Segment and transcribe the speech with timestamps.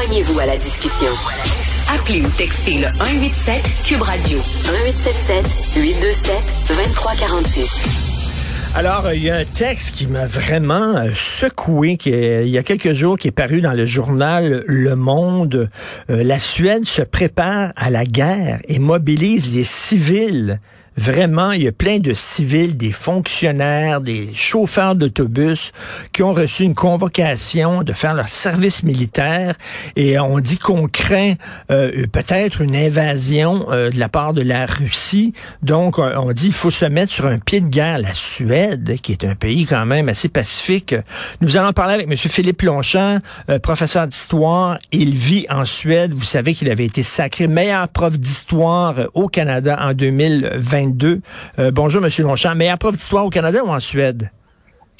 [0.00, 1.08] Joignez-vous à la discussion.
[1.92, 6.34] Appelez ou textez le 187 Cube Radio 1877 827
[6.68, 7.84] 2346.
[8.76, 12.62] Alors, il y a un texte qui m'a vraiment euh, secoué, qui il y a
[12.62, 15.68] quelques jours, qui est paru dans le journal Le Monde.
[16.10, 20.60] Euh, la Suède se prépare à la guerre et mobilise les civils
[20.98, 25.70] Vraiment, il y a plein de civils, des fonctionnaires, des chauffeurs d'autobus
[26.12, 29.54] qui ont reçu une convocation de faire leur service militaire
[29.94, 31.34] et on dit qu'on craint
[31.70, 35.34] euh, peut-être une invasion euh, de la part de la Russie.
[35.62, 37.98] Donc, euh, on dit il faut se mettre sur un pied de guerre.
[37.98, 40.96] La Suède, qui est un pays quand même assez pacifique.
[41.40, 42.16] Nous allons parler avec M.
[42.16, 43.20] Philippe Longchamp,
[43.62, 44.78] professeur d'histoire.
[44.90, 46.12] Il vit en Suède.
[46.12, 50.87] Vous savez qu'il avait été sacré meilleur prof d'histoire au Canada en 2020
[51.58, 52.54] euh, bonjour, Monsieur Longchamp.
[52.54, 54.30] Mais à d'histoire au Canada ou en Suède?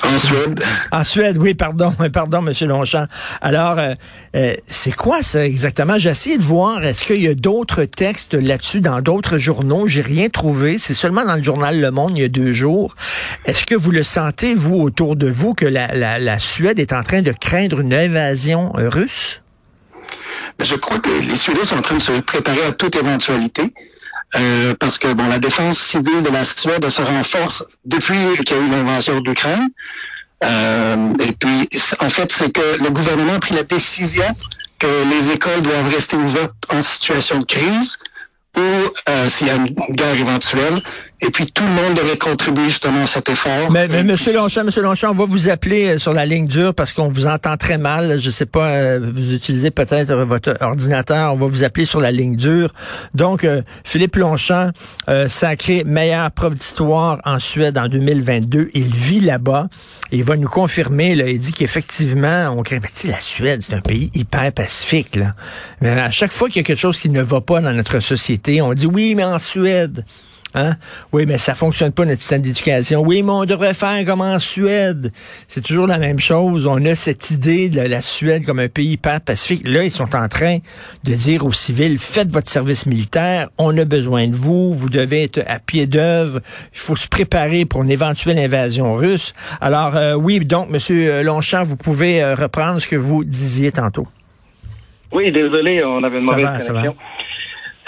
[0.05, 0.63] En Suède.
[0.93, 3.07] En Suède, oui, pardon, pardon, Monsieur Longchamp.
[3.41, 3.95] Alors, euh,
[4.37, 5.99] euh, c'est quoi ça exactement?
[5.99, 9.89] J'ai essayé de voir, est-ce qu'il y a d'autres textes là-dessus dans d'autres journaux?
[9.89, 10.79] J'ai rien trouvé.
[10.79, 12.95] C'est seulement dans le journal Le Monde il y a deux jours.
[13.45, 17.03] Est-ce que vous le sentez, vous, autour de vous, que la, la Suède est en
[17.03, 19.43] train de craindre une invasion russe?
[20.61, 23.73] Je crois que les Suédois sont en train de se préparer à toute éventualité.
[24.37, 28.61] Euh, parce que bon, la défense civile de la Suède se renforce depuis qu'il y
[28.61, 29.69] a eu l'invasion de l'Ukraine.
[30.45, 31.69] Euh, et puis,
[32.01, 34.25] en fait, c'est que le gouvernement a pris la décision
[34.79, 37.99] que les écoles doivent rester ouvertes en situation de crise
[38.57, 38.61] ou
[39.09, 40.83] euh, s'il y a une guerre éventuelle.
[41.21, 43.71] Et puis tout le monde devrait contribuer justement à cet effort.
[43.73, 46.75] Mais, mais Monsieur Longchamp, Monsieur Longchamp, on va vous appeler euh, sur la ligne dure
[46.75, 48.21] parce qu'on vous entend très mal.
[48.21, 51.33] Je sais pas, euh, vous utilisez peut-être votre ordinateur.
[51.33, 52.73] On va vous appeler sur la ligne dure.
[53.15, 53.47] Donc,
[53.85, 54.71] Philippe Longchamp,
[55.29, 58.71] sacré meilleur prof d'histoire en Suède en 2022.
[58.75, 59.69] Il vit là-bas.
[60.13, 61.15] Il va nous confirmer.
[61.15, 62.81] Là, il dit qu'effectivement, on crée.
[63.05, 65.17] La Suède, c'est un pays hyper pacifique.
[65.17, 65.35] Là.
[65.81, 68.01] Mais à chaque fois qu'il y a quelque chose qui ne va pas dans notre
[68.01, 70.05] société, on dit oui, mais en Suède.
[70.55, 70.75] Hein?
[71.13, 73.03] Oui, mais ça fonctionne pas notre système d'éducation.
[73.03, 75.13] Oui, mais on devrait faire comme en Suède.
[75.47, 76.67] C'est toujours la même chose.
[76.67, 79.67] On a cette idée de la Suède comme un pays hyper pacifique.
[79.69, 80.59] Là, ils sont en train
[81.05, 85.25] de dire aux civils, faites votre service militaire, on a besoin de vous, vous devez
[85.25, 86.41] être à pied d'œuvre,
[86.73, 89.35] il faut se préparer pour une éventuelle invasion russe.
[89.61, 94.07] Alors, euh, oui, donc, Monsieur Longchamp, vous pouvez euh, reprendre ce que vous disiez tantôt.
[95.13, 96.95] Oui, désolé, on avait une mauvaise connexion.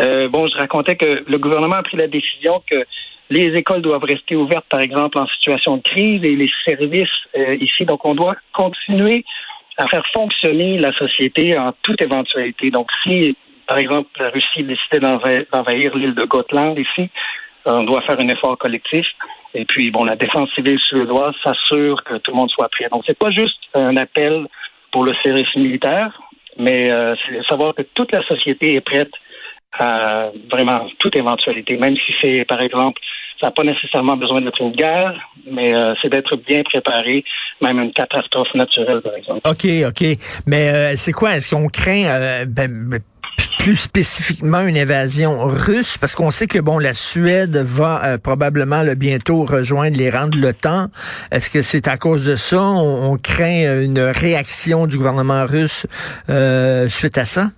[0.01, 2.85] Euh, bon, je racontais que le gouvernement a pris la décision que
[3.29, 7.55] les écoles doivent rester ouvertes, par exemple, en situation de crise et les services euh,
[7.57, 7.85] ici.
[7.85, 9.25] Donc, on doit continuer
[9.77, 12.71] à faire fonctionner la société en toute éventualité.
[12.71, 17.09] Donc, si, par exemple, la Russie décidait d'envahir l'île de Gotland ici,
[17.65, 19.07] on doit faire un effort collectif.
[19.55, 22.89] Et puis, bon, la défense civile suédoise s'assure que tout le monde soit prêt.
[22.91, 24.47] Donc, c'est pas juste un appel
[24.93, 26.21] pour le service militaire,
[26.57, 29.11] mais euh, c'est savoir que toute la société est prête
[29.79, 33.01] à vraiment toute éventualité, même si c'est, par exemple,
[33.41, 35.15] ça n'a pas nécessairement besoin d'être une guerre,
[35.51, 37.25] mais euh, c'est d'être bien préparé,
[37.63, 39.41] même une catastrophe naturelle, par exemple.
[39.49, 40.19] OK, OK.
[40.47, 41.37] Mais euh, c'est quoi?
[41.37, 43.01] Est-ce qu'on craint euh, ben, ben,
[43.59, 45.97] plus spécifiquement une invasion russe?
[45.97, 50.39] Parce qu'on sait que, bon, la Suède va probablement le bientôt rejoindre les rangs de
[50.39, 50.89] l'OTAN.
[51.31, 52.61] Est-ce que c'est à cause de ça?
[52.61, 55.87] On, on, craint une réaction du gouvernement russe
[56.89, 57.51] suite à ça?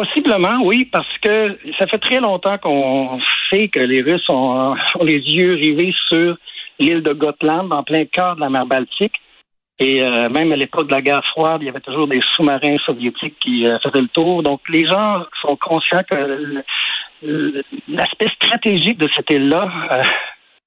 [0.00, 5.18] Possiblement, oui, parce que ça fait très longtemps qu'on sait que les Russes ont, les
[5.18, 6.38] yeux rivés sur
[6.78, 9.12] l'île de Gotland, en plein cœur de la mer Baltique.
[9.78, 12.78] Et euh, même à l'époque de la guerre froide, il y avait toujours des sous-marins
[12.86, 14.42] soviétiques qui euh, faisaient le tour.
[14.42, 16.62] Donc les gens sont conscients que
[17.86, 20.02] l'aspect stratégique de cette île-là euh,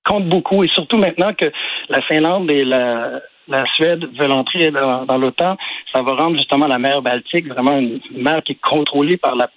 [0.06, 0.64] compte beaucoup.
[0.64, 1.52] Et surtout maintenant que
[1.90, 5.58] la Finlande et la, la Suède veut entrer dans, l'OTAN,
[5.92, 9.50] ça va rendre justement la mer Baltique vraiment une mer qui est contrôlée par la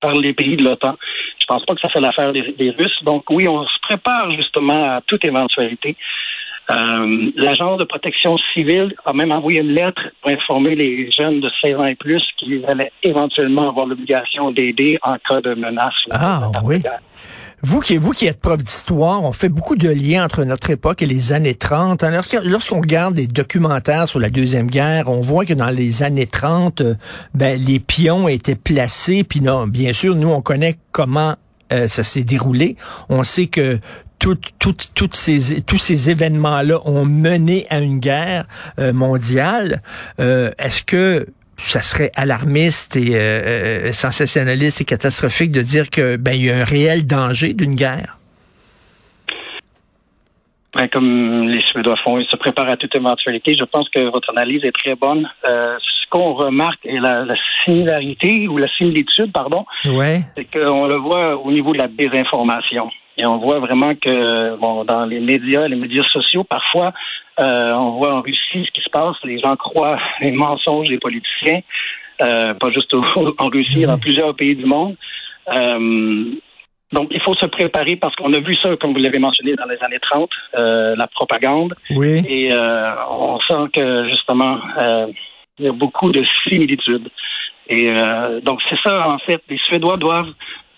[0.00, 0.94] par les pays de l'OTAN.
[1.40, 3.02] Je pense pas que ça fait l'affaire des, Russes.
[3.02, 5.96] Donc oui, on se prépare justement à toute éventualité.
[6.70, 11.50] Euh, L'agence de protection civile a même envoyé une lettre pour informer les jeunes de
[11.64, 15.94] 16 ans et plus qu'ils allaient éventuellement avoir l'obligation d'aider en cas de menace.
[16.10, 16.82] Ah oui.
[17.62, 21.02] Vous qui, vous qui êtes prof d'histoire, on fait beaucoup de liens entre notre époque
[21.02, 22.04] et les années 30.
[22.44, 26.82] Lorsqu'on regarde des documentaires sur la Deuxième Guerre, on voit que dans les années 30,
[26.82, 26.94] euh,
[27.34, 29.24] ben, les pions étaient placés.
[29.24, 31.34] Puis non, bien sûr, nous, on connaît comment
[31.72, 32.76] euh, ça s'est déroulé.
[33.08, 33.80] On sait que
[34.34, 38.44] toutes ces, tous ces événements-là ont mené à une guerre
[38.78, 39.78] euh, mondiale.
[40.20, 41.26] Euh, est-ce que
[41.56, 46.58] ça serait alarmiste et euh, sensationnaliste et catastrophique de dire que ben il y a
[46.58, 48.16] un réel danger d'une guerre?
[50.74, 53.54] Ben, comme les Suédois font, ils se préparent à toute éventualité.
[53.58, 55.28] Je pense que votre analyse est très bonne.
[55.44, 57.24] ce qu'on remarque et la,
[57.64, 60.20] similarité ou la similitude, pardon, ouais.
[60.36, 62.90] c'est qu'on le voit au niveau de la désinformation.
[63.18, 66.92] Et on voit vraiment que bon, dans les médias, les médias sociaux, parfois,
[67.40, 69.16] euh, on voit en Russie ce qui se passe.
[69.24, 71.60] Les gens croient les mensonges des politiciens,
[72.22, 72.94] euh, pas juste
[73.38, 74.96] en Russie, dans plusieurs pays du monde.
[75.52, 76.32] Euh,
[76.92, 79.66] donc, il faut se préparer parce qu'on a vu ça, comme vous l'avez mentionné, dans
[79.66, 81.74] les années 30, euh, la propagande.
[81.90, 82.22] Oui.
[82.26, 82.50] Et
[83.10, 84.58] on sent que, justement,
[85.58, 87.10] il y a beaucoup de similitudes.
[87.68, 87.92] Et
[88.42, 90.32] donc, c'est ça, en fait, les Suédois doivent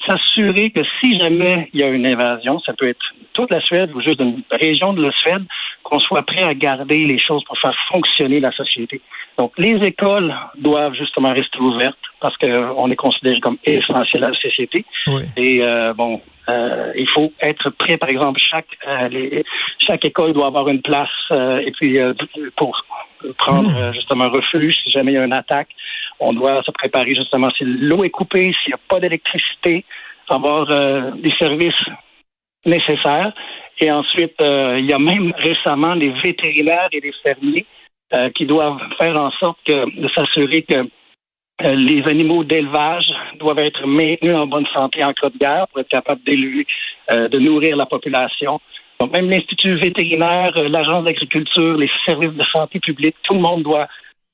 [0.06, 3.91] s'assurer que si jamais il y a une invasion, ça peut être toute la Suède
[3.94, 5.44] ou juste une région de la Suède,
[5.82, 9.00] qu'on soit prêt à garder les choses pour faire fonctionner la société.
[9.38, 14.38] Donc, les écoles doivent justement rester ouvertes parce qu'on est considéré comme essentiel à la
[14.38, 14.85] société.
[15.06, 15.23] Oui.
[15.37, 17.97] Et euh, bon, euh, il faut être prêt.
[17.97, 19.44] Par exemple, chaque euh, les,
[19.79, 22.12] chaque école doit avoir une place euh, et puis euh,
[22.56, 22.85] pour
[23.38, 23.93] prendre Hmm.
[23.93, 25.69] justement refuge si jamais il y a une attaque.
[26.19, 29.84] On doit se préparer justement si l'eau est coupée, s'il n'y a pas d'électricité,
[30.28, 30.67] avoir
[31.14, 31.82] des services
[32.67, 33.32] nécessaires.
[33.78, 37.67] Et ensuite, il y a même récemment les vétérinaires et les fermiers
[38.34, 40.87] qui doivent faire en sorte que, de s'assurer que
[41.62, 43.06] euh, les animaux d'élevage
[43.38, 46.66] doivent être maintenus en bonne santé en cas de guerre pour être capables d'élever,
[47.11, 48.61] euh, de nourrir la population.
[49.00, 53.62] Donc même l'Institut vétérinaire, euh, l'Agence d'agriculture, les services de santé publique, tout le monde
[53.62, 53.88] doit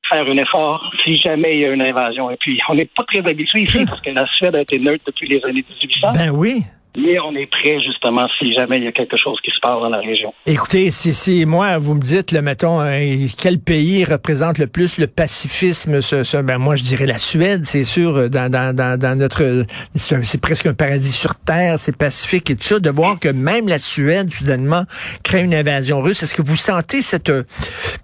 [0.08, 2.30] faire un effort si jamais il y a une invasion.
[2.30, 5.04] Et puis, on n'est pas très habitué ici parce que la Suède a été neutre
[5.06, 6.12] depuis les années 1800.
[6.14, 6.62] Ben oui.
[6.96, 9.80] Mais on est prêt, justement, si jamais il y a quelque chose qui se passe
[9.80, 10.32] dans la région.
[10.46, 14.98] Écoutez, si, si moi, vous me dites, le mettons, euh, quel pays représente le plus
[14.98, 18.74] le pacifisme, ce, ce, ben moi, je dirais la Suède, c'est sûr, euh, dans, dans,
[18.74, 19.66] dans, dans notre...
[19.94, 23.68] C'est presque un paradis sur Terre, c'est pacifique et tout ça, de voir que même
[23.68, 24.84] la Suède, soudainement,
[25.22, 26.22] crée une invasion russe.
[26.22, 27.44] Est-ce que vous sentez cette, euh,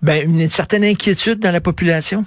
[0.03, 2.25] ben, une, certaine inquiétude dans la population?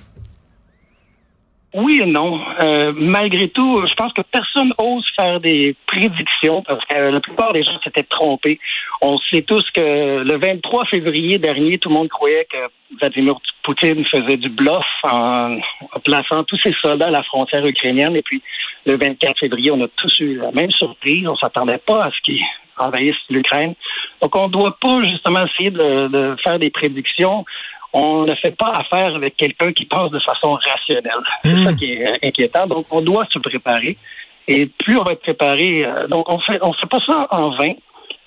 [1.77, 2.39] Oui et non.
[2.61, 7.51] Euh, malgré tout, je pense que personne ose faire des prédictions parce que la plupart
[7.51, 8.61] des gens s'étaient trompés.
[9.01, 12.57] On sait tous que le 23 février dernier, tout le monde croyait que
[12.97, 15.57] Vladimir Poutine faisait du bluff en,
[16.05, 18.15] plaçant tous ses soldats à la frontière ukrainienne.
[18.15, 18.41] Et puis,
[18.85, 21.27] le 24 février, on a tous eu la même surprise.
[21.27, 22.39] On s'attendait pas à ce qu'il
[22.77, 23.73] envahisse l'Ukraine.
[24.21, 27.43] Donc, on ne doit pas justement essayer de faire des prédictions
[27.97, 31.23] on ne fait pas affaire avec quelqu'un qui pense de façon rationnelle.
[31.43, 31.63] C'est Mmh.
[31.65, 32.67] ça qui est inquiétant.
[32.67, 33.97] Donc, on doit se préparer.
[34.49, 37.49] Et plus on va être préparé, euh, donc on fait on fait pas ça en
[37.57, 37.73] vain.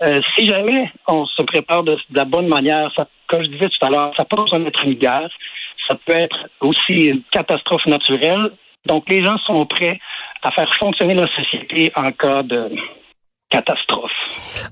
[0.03, 3.69] Euh, si jamais on se prépare de, de la bonne manière, ça, comme je disais
[3.69, 5.29] tout à l'heure, ça peut besoin d'être une guerre,
[5.87, 8.51] ça peut être aussi une catastrophe naturelle.
[8.87, 10.01] Donc les gens sont prêts
[10.43, 12.71] à faire fonctionner la société en cas de
[13.51, 14.11] catastrophe.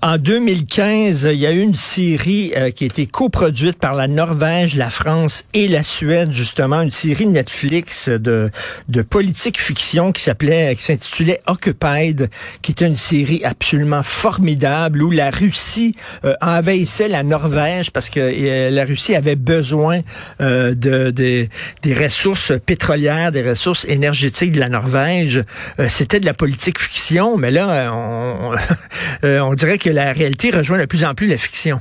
[0.02, 4.06] En 2015, il y a eu une série euh, qui a été coproduite par la
[4.06, 8.50] Norvège, la France et la Suède, justement, une série Netflix de,
[8.88, 12.28] de politique fiction qui s'appelait, qui s'intitulait Occupied,
[12.60, 15.94] qui était une série absolument formidable où la Russie
[16.24, 20.00] euh, envahissait la Norvège parce que euh, la Russie avait besoin
[20.42, 21.48] euh, de, de-
[21.82, 25.42] des ressources pétrolières, des ressources énergétiques de la Norvège.
[25.80, 28.52] Euh, C'était de la politique fiction, mais là, on,
[29.24, 31.80] euh, on dirait que la réalité rejoint de plus en plus la fiction.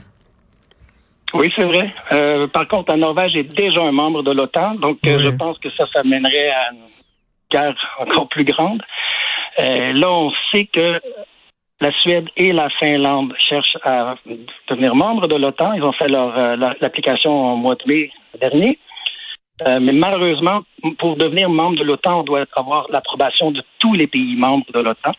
[1.34, 1.94] Oui, c'est vrai.
[2.14, 5.24] Euh, par contre, la Norvège est déjà un membre de l'OTAN, donc euh, Oui.
[5.24, 6.80] je pense que ça, ça mènerait à une
[7.52, 8.82] guerre encore plus grande.
[9.58, 11.00] Là, on sait que
[11.82, 14.16] la Suède et la Finlande cherchent à
[14.70, 15.74] devenir membres de l'OTAN.
[15.74, 18.80] Ils ont fait leur euh, la- l'application au mois de mai dernier.
[19.66, 20.62] Euh, mais malheureusement,
[21.00, 24.80] pour devenir membre de l'OTAN, on doit avoir l'approbation de tous les pays membres de
[24.80, 25.12] l'OTAN.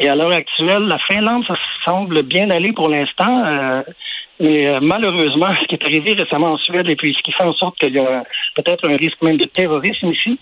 [0.00, 1.54] Et à l'heure actuelle, la Finlande, ça
[1.84, 3.44] semble bien aller pour l'instant.
[3.46, 3.82] euh,
[4.42, 7.44] mais euh, malheureusement, ce qui est arrivé récemment en Suède, et puis ce qui fait
[7.44, 8.24] en sorte qu'il y a
[8.56, 10.40] peut-être un risque même de terrorisme ici,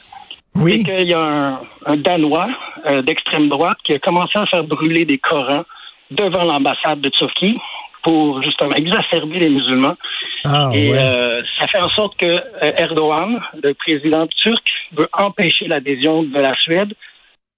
[0.54, 0.84] Oui.
[0.86, 2.48] c'est qu'il y a un, un Danois
[2.86, 5.64] euh, d'extrême droite qui a commencé à faire brûler des Corans
[6.12, 7.58] devant l'ambassade de Turquie
[8.04, 9.96] pour justement exacerber les musulmans.
[10.44, 10.96] Ah, Et ouais.
[10.98, 16.38] euh, ça fait en sorte que euh, Erdogan, le président turc, veut empêcher l'adhésion de
[16.38, 16.94] la Suède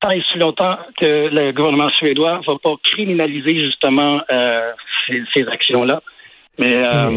[0.00, 4.72] tant et si longtemps que le gouvernement suédois ne va pas criminaliser justement euh,
[5.06, 6.00] ces, ces actions-là.
[6.58, 7.10] Mais euh,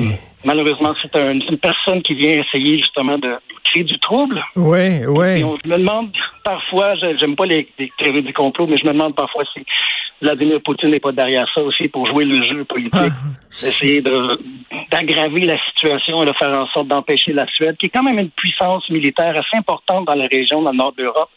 [0.45, 3.35] malheureusement, c'est un- une personne qui vient essayer justement de
[3.65, 4.41] créer du trouble.
[4.55, 5.43] Oui, Et oui.
[5.43, 6.11] on je me demande
[6.43, 9.65] parfois, je- j'aime pas les, les théories du complot, mais je me demande parfois si
[10.21, 13.67] Vladimir Poutine n'est pas derrière ça aussi pour jouer le jeu politique, Ah.
[13.67, 14.01] essayer
[14.91, 18.19] d'aggraver la situation et de faire en sorte d'empêcher la Suède, qui est quand même
[18.19, 21.29] une puissance militaire assez importante dans la région, dans le nord de l'Europe,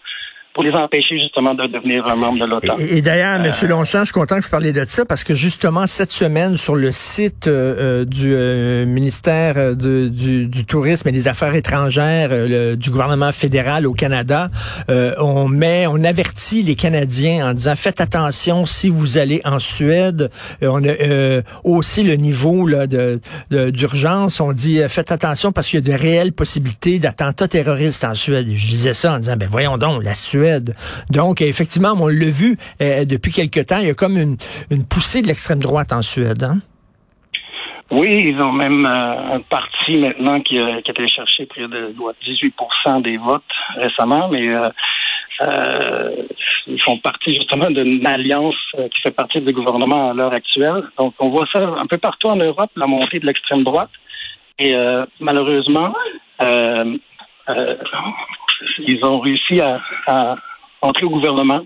[0.57, 2.77] pour les empêcher justement de devenir un membre de l'OTAN.
[2.79, 3.53] Et, d'ailleurs, M.
[3.69, 6.77] Longchamp, je suis content que vous parliez de ça parce que justement, cette semaine, sur
[6.77, 12.31] le site euh, du euh, ministère du, du, Tourisme et des Affaires étrangères
[12.79, 14.49] du gouvernement fédéral au Canada,
[14.89, 20.31] on met, on avertit les Canadiens en disant faites attention si vous allez en Suède.
[20.63, 23.21] on a aussi le niveau là, de,
[23.51, 24.41] d'urgence.
[24.41, 28.47] On dit faites attention parce qu'il y a de réelles possibilités d'attentats terroristes en Suède.
[28.51, 30.46] Je disais ça en disant ben voyons donc la Suède
[31.11, 34.37] donc, effectivement, on l'a vu euh, depuis quelque temps, il y a comme une,
[34.89, 36.43] poussée de l'extrême droite en Suède.
[36.43, 36.61] Hein?
[37.91, 41.95] Oui, ils ont même euh, un parti maintenant qui, a été chercher près de
[42.87, 43.43] 18% des votes
[43.77, 46.11] récemment, mais euh,
[46.67, 50.83] ils font partie justement d'une alliance qui fait partie du gouvernement à l'heure actuelle.
[50.99, 53.91] Donc, on voit ça un peu partout en Europe, la montée de l'extrême droite.
[54.59, 54.75] Et
[55.21, 55.93] malheureusement,
[58.87, 60.37] ils ont réussi à,
[60.83, 61.63] entrer au gouvernement.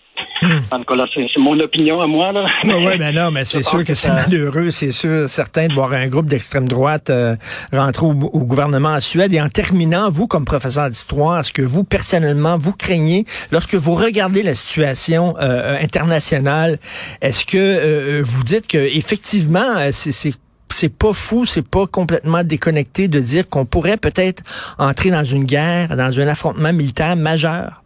[0.71, 2.33] En tout cas, c'est mon opinion à moi.
[2.33, 2.47] Là.
[2.65, 6.07] Oui, mais non, mais c'est sûr que, c'est malheureux, c'est sûr, certain, de voir un
[6.09, 7.37] groupe d'extrême droite euh,
[7.73, 9.35] rentrer au, gouvernement en Suède.
[9.35, 13.95] Et en terminant, vous, comme professeur d'histoire, est-ce que vous, personnellement, vous craignez, lorsque vous
[13.95, 16.79] regardez la situation euh, internationale,
[17.21, 20.35] est-ce que euh, vous dites que effectivement, c'est
[20.73, 24.43] c'est pas fou, c'est pas complètement déconnecté de dire qu'on pourrait peut-être
[24.79, 27.83] entrer dans une guerre, dans un affrontement militaire majeur?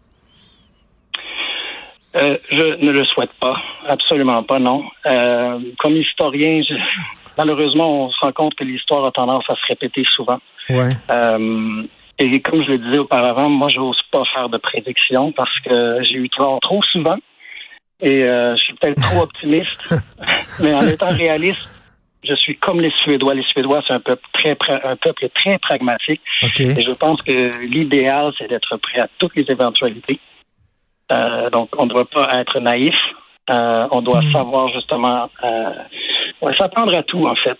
[2.16, 3.56] Euh, je ne le souhaite pas,
[3.88, 4.84] absolument pas, non.
[5.06, 6.62] Euh, comme historien,
[7.38, 10.38] malheureusement, on se rend compte que l'histoire a tendance à se répéter souvent.
[10.70, 10.96] Ouais.
[11.10, 11.82] Euh,
[12.18, 16.02] et comme je le disais auparavant, moi, je n'ose pas faire de prédictions parce que
[16.04, 17.16] j'ai eu trop, trop souvent.
[18.00, 19.88] Et je suis peut-être trop optimiste.
[20.60, 21.68] mais en étant réaliste,
[22.26, 23.34] je suis comme les Suédois.
[23.34, 26.20] Les Suédois, c'est un peuple très, un peuple très pragmatique.
[26.58, 30.20] Et je pense que l'idéal, c'est d'être prêt à toutes les éventualités.
[31.12, 32.96] Euh, donc, on ne doit pas être naïf.
[33.50, 34.32] Euh, on doit hmm.
[34.32, 37.58] savoir justement euh, s'attendre à tout, en fait.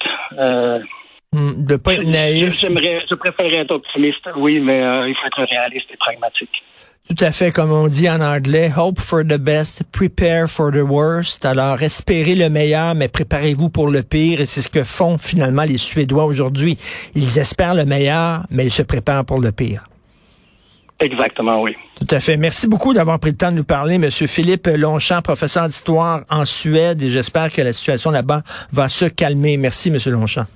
[1.33, 2.59] Hmm, de pas être naïf.
[2.59, 6.63] J'aimerais, je préférerais être optimiste, oui, mais il faut être réaliste et pragmatique.
[7.09, 10.77] Tout à fait, comme on dit en anglais, hope for the best, prepare for the
[10.77, 11.45] worst.
[11.45, 14.41] Alors, espérez le meilleur, mais préparez-vous pour le pire.
[14.41, 16.79] Et c'est ce que font finalement les Suédois aujourd'hui.
[17.15, 19.87] Ils espèrent le meilleur, mais ils se préparent pour le pire.
[20.99, 21.77] Exactement, oui.
[21.97, 22.39] Tout à fait.
[22.39, 26.47] Merci beaucoup d'avoir pris le temps de nous parler, Monsieur Philippe Longchamp, professeur d'histoire en
[26.47, 28.43] Suède, et j'espère que la situation là-bas
[28.73, 29.59] va se calmer.
[29.59, 30.47] Merci, Monsieur Longchamp.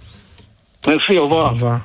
[0.87, 1.47] Merci, au revoir.
[1.47, 1.81] Au revoir.